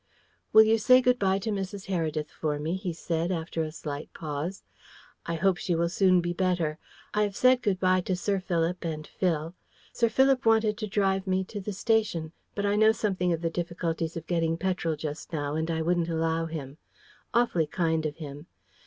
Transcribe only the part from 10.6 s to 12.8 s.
to drive me to the station, but I